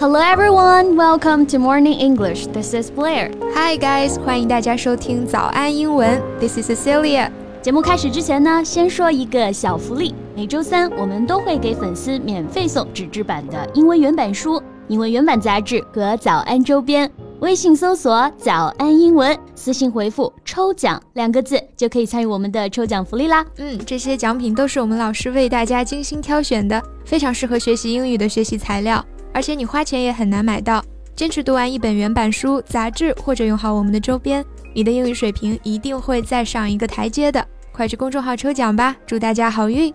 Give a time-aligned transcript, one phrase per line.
[0.00, 2.46] Hello everyone, welcome to Morning English.
[2.52, 3.32] This is Blair.
[3.52, 6.22] Hi guys，欢迎大家收听早安英文。
[6.38, 7.28] This is Cecilia。
[7.60, 10.14] 节目开始之前呢，先说一个小福利。
[10.36, 17.10] 每周三我们都会给粉丝免费送纸质版的英文原版书、英文原版杂志和早安周边。
[17.40, 23.44] 微信搜索“早安英文”，私信回复“抽奖”两个字，就可以参与我们的抽奖福利啦。
[23.56, 29.04] 嗯，这些奖品都是我们老师为大家精心挑选的，非常适合学习英语的学习材料。
[29.38, 30.84] 而且你花钱也很难买到。
[31.14, 37.46] 坚持读完一本原版书、杂志，或者用好我们的周边，你的英语水平一定会再上一个台阶的。
[37.70, 39.94] 快去公众号抽奖吧，祝大家好运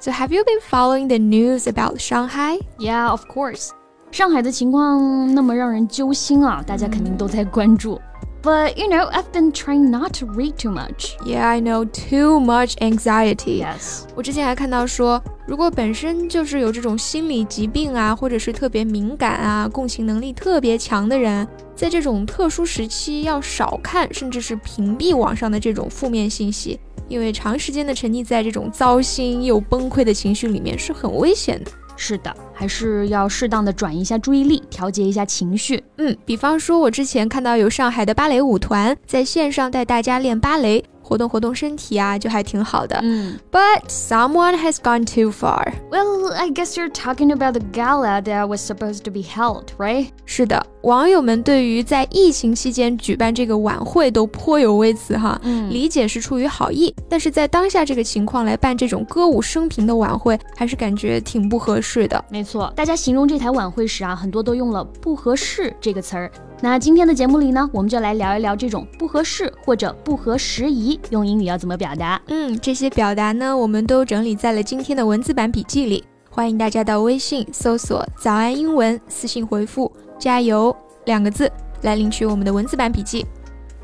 [0.00, 2.60] ！So have you been following the news about Shanghai?
[2.80, 3.68] Yeah, of course.
[4.10, 8.00] 上海的情况那么让人揪心啊，大家肯定都在关注。
[8.42, 11.14] But you know, I've been trying not to read too much.
[11.26, 13.62] Yeah, I know too much anxiety.
[13.62, 14.04] Yes.
[14.14, 21.46] 我之前还看到说，如果本身就是有这种心理疾病啊，或者是特别敏感啊、共情能力特别强的人，
[21.76, 31.70] 在这种特殊时期要少看，甚至是屏蔽网上的这种负面信息，因为长时间的沉溺在这种糟心又崩溃的情绪里面是很危险的。
[32.02, 35.84] 是的，还是要适当的转移一下注意力，调节一下情绪。
[35.98, 40.82] 嗯，比方说，我之前看到有上海的芭蕾舞团在线上带大家练芭蕾。
[41.02, 42.96] 活动活动身体啊，就还挺好的。
[43.02, 45.72] 嗯，But someone has gone too far.
[45.90, 50.10] Well, I guess you're talking about the gala that was supposed to be held, right?
[50.24, 55.38] 是的，网友们对于在疫情期间举办这个晚会都颇有微词哈。
[55.42, 62.24] 嗯，理解是出于好意，但是在当下这个情况来办这种歌舞升平的晚会，还是感觉挺不合适的。
[62.30, 66.30] 没错，大家形容这台晚会时啊，很多都用了“不合适”这个词儿。
[66.62, 72.20] 那今天的节目里呢，我们就来聊一聊这种不合适或者不合时宜，用英语要怎么表达？
[72.28, 80.74] 嗯，这些表达呢，我们都整理在了今天的文字版笔记里，欢迎大家到微信搜索“早安英文”，私信回复“加油”
[81.06, 81.50] 两个字
[81.82, 83.26] 来领取我们的文字版笔记。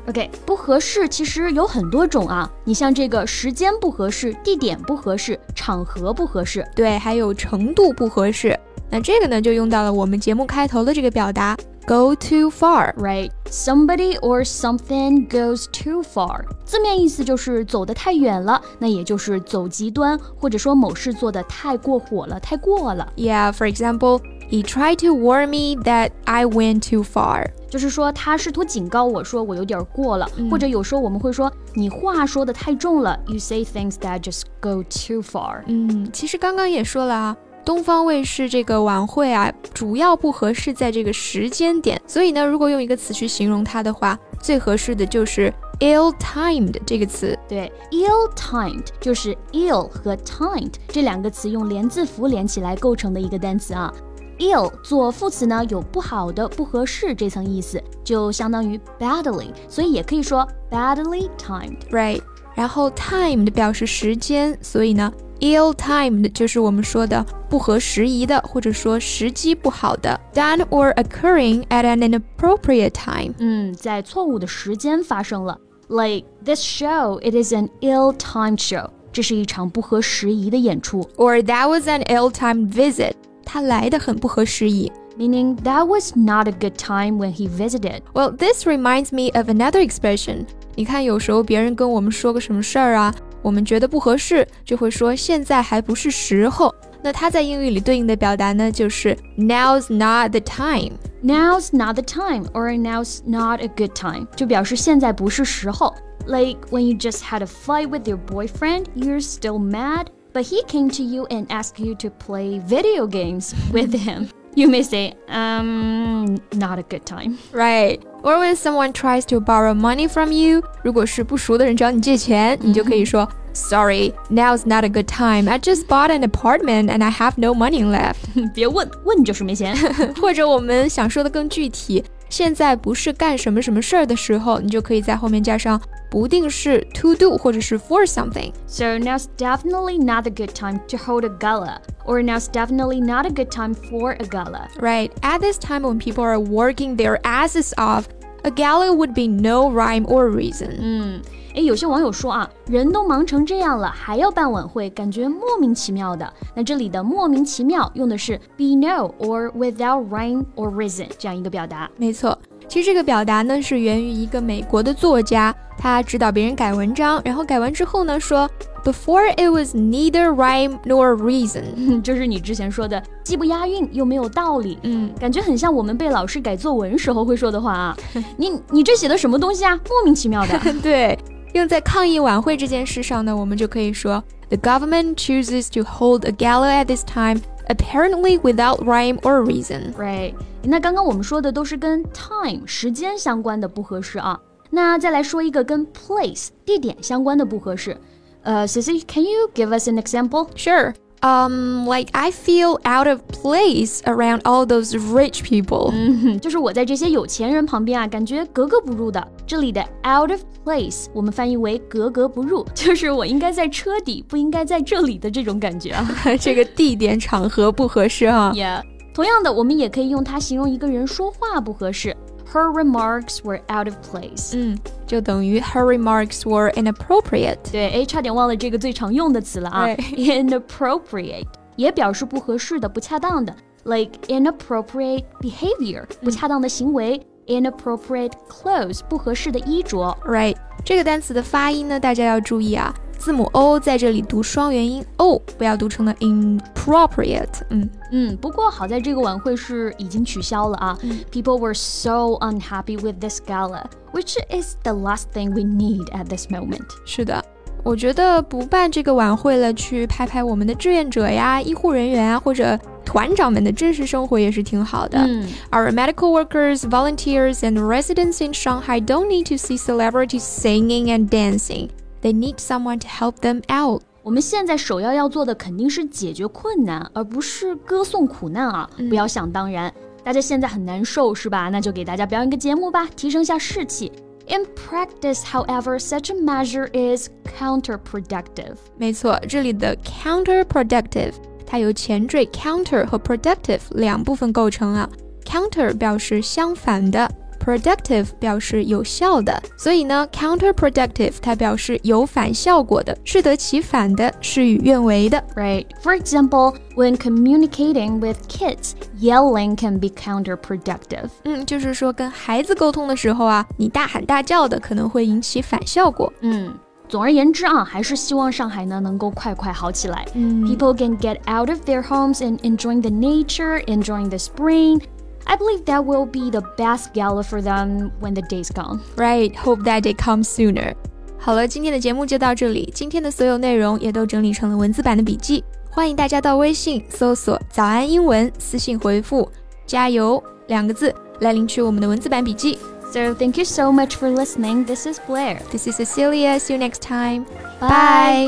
[0.07, 8.57] OK，不合适其实有很多种啊，你像这个时间不合适、地点不合适、场合不合适，对，还有程度不合适。
[8.89, 11.57] 那这个呢，就用到了我们节目开头的这个表达。
[11.86, 13.32] Go too far, right?
[13.50, 23.12] Somebody or something goes too far，字面意思就是走得太远了，那也就是走极端，或者说某事做得太过火了，太过了。
[23.16, 34.20] Yeah, for example, he tried to warn me that I went too far，就是说他试图警告我说我有点过了，嗯、或者有时候我们会说你话说的太重了，You say things that
[34.20, 35.64] just go too far。
[35.66, 37.36] 嗯，其实刚刚也说了啊。
[37.67, 47.37] 东方卫视这个晚会啊，主要不合适在这个时间点，所以呢，如果用一个词去形容它的话，最合适的就是 ill-timed 这个词。
[47.45, 53.93] 对，ill-timed 就是 ill 和 timed 这两个词用连字符连起来构成的一个单词啊。
[54.39, 61.79] ill 做副词呢，有不好的、不合适这层意思，就相当于 badly，所以也可以说 badly timed。
[61.91, 62.21] Right，
[62.55, 65.11] 然后 timed 表示时间，所以呢。
[65.40, 70.20] Ill-timed 就是我们说的不合时宜的，或者说时机不好的。
[70.32, 73.34] Done or occurring at an inappropriate time。
[73.38, 75.58] 嗯，在错误的时间发生了。
[75.88, 78.88] Like this show, it is an ill-timed show。
[79.12, 81.02] 这是一场不合时宜的演出。
[81.16, 83.12] Or that was an ill-timed visit。
[83.44, 84.90] 他来的很不合时宜。
[85.18, 88.00] Meaning that was not a good time when he visited.
[88.14, 90.46] Well, this reminds me of another expression.
[90.74, 93.14] 你看，有时候别人跟我们说个什么事儿啊。
[93.46, 96.74] 我们觉得不合适，就会说现在还不是时候。
[97.02, 100.92] 那它在英语里对应的表达呢，就是 Now's not the time。
[101.24, 105.94] Now's not the time, or now's not a good time，就表示现在不是时候。
[106.26, 110.88] Like when you just had a fight with your boyfriend, you're still mad, but he came
[110.96, 114.28] to you and asked you to play video games with him.
[114.54, 117.38] You may say, um, not a good time.
[117.52, 118.00] Right.
[118.22, 125.48] Or when someone tries to borrow money from you，如果是不熟的人找你借钱，你就可以说 Sorry, now's not a good time.
[125.48, 128.50] I just bought an apartment and I have no money left.
[128.54, 129.74] 别 问，问就是没钱。
[130.20, 135.80] 或者我们想说的更具体， 现在不是干什么什么事儿的时候，你就可以在后面加上
[136.10, 138.52] 不定式 to do 或者是 for something。
[138.66, 143.26] So now's definitely not a good time to hold a gala, or now's definitely not
[143.26, 144.68] a good time for a gala.
[144.78, 145.10] Right.
[145.20, 148.08] At this time when people are working their asses off,
[148.43, 150.69] a gala would be no rhyme or reason.
[150.79, 151.21] 嗯，
[151.53, 156.31] 诶，有些网友说啊，人都忙成这样了，还要办晚会，感觉莫名其妙的。
[156.55, 161.89] 那这里的莫名其妙用的是 be no or without rhyme or reason 这样一个表达。
[161.97, 162.37] 没错，
[162.67, 168.49] 其实这个表达呢是源于一个美国的作家，他指导别人改文章，然后改完之后呢说
[168.87, 177.97] Before it was neither rhyme nor reason，就是你之前说的既不押韵又没有道理，嗯，感觉很像我们被老师改作文时候会说的话啊。
[178.37, 179.77] 你你这写的什么东西啊？
[179.89, 180.57] 莫名其妙的。
[180.81, 181.19] 对，
[181.53, 189.91] 用在抗疫晚会这件事上呢，我们就可以说，The government chooses to hold a gala at this time apparently without rhyme or reason.
[189.95, 190.33] Right.
[190.63, 194.39] 那刚刚我们说的都是跟 time 时间相关的不合适啊。
[194.69, 197.97] 那再来说一个跟 place 地点相关的不合适。
[198.46, 200.48] uh, Sissy, can you give us an example?
[200.54, 200.94] Sure.
[201.24, 205.92] Um, like I feel out of place around all those rich people.
[205.92, 209.24] 嗯哼，就是我在这些有钱人旁边啊，感觉格格不入的。
[209.46, 216.04] 这里的 out of place，我们翻译为格格不入，就是我应该在车底，不应该在这里的这种感觉啊。
[216.40, 218.52] 这个地点场合不合适啊。
[218.52, 218.82] Yeah，
[219.14, 222.16] 同样的，我们也可以用它形容一个人说话不合适。
[222.52, 224.52] her remarks were out of place。
[224.54, 224.76] 嗯，
[225.06, 227.58] 就等于 her remarks were inappropriate。
[227.70, 231.46] 对，哎，差点忘了这个最常用的词了啊，inappropriate
[231.76, 237.26] 也表示不合适的、不恰当的，like inappropriate behavior，不恰当的行为。
[237.44, 240.16] Inappropriate clothes，不合适的衣着。
[240.24, 242.94] Right，这个单词的发音呢，大家要注意啊。
[243.18, 247.62] 字母 o 在这里读双元音 o，不要读成了 inappropriate。
[247.70, 250.98] 嗯嗯，不过好在这个晚会是已经取消了啊。
[251.30, 256.46] People were so unhappy with this gala, which is the last thing we need at this
[256.48, 256.88] moment。
[257.04, 257.44] 是的。
[257.84, 265.18] 我觉得不办这个晚会了，去拍拍我们的志愿者呀、医护人员啊，或者团长们的真实生活也是挺好的。
[265.18, 271.88] 嗯，Our medical workers, volunteers, and residents in Shanghai don't need to see celebrities singing and dancing.
[272.20, 274.02] They need someone to help them out.
[274.22, 278.88] 我们现在首要要做的肯定是解决困难，而不是歌颂苦难啊！
[279.08, 279.92] 不要想当然，
[280.22, 281.68] 大家现在很难受是吧？
[281.70, 284.12] 那就给大家表演个节目吧，提升下士气。
[284.46, 288.76] In practice, however, such a measure is counterproductive.
[288.96, 291.32] 没错，这里的 counterproductive
[291.66, 295.08] 它由前缀 counter 和 productive 两部分构成啊。
[295.44, 297.28] counter 表示相反的。
[297.66, 305.42] productive 表示有效的，所以呢，counterproductive 它表示有反效果的，适得其反的，事与愿违的。
[305.54, 305.86] Right.
[306.02, 311.28] For example, when communicating with kids, yelling can be counterproductive.
[311.44, 316.32] 嗯，就是说跟孩子沟通的时候啊，你大喊大叫的可能会引起反效果。
[316.40, 316.74] 嗯。
[317.08, 320.24] 总而言之啊，还是希望上海呢能够快快好起来。
[320.32, 324.98] 嗯，People can get out of their homes and enjoying the nature, enjoying the spring,
[325.46, 329.00] I believe that will be the best gala for them when the day's gone.
[329.16, 330.94] Right, hope that day comes sooner.
[331.38, 332.90] 好了，今天的节目就到这里。
[332.94, 339.48] 今天的所有内容也都整理成了文字版的笔记，欢迎大家到微信搜索“早安英文”，私信回复“
[339.84, 342.78] 加油”两个字来领取我们的文字版笔记。
[343.12, 344.86] So thank you so much for listening.
[344.86, 345.58] This is Blair.
[345.70, 346.58] This is Cecilia.
[346.58, 347.44] See you next time.
[347.80, 347.88] Bye.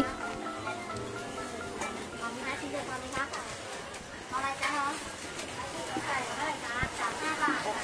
[0.03, 0.18] Bye.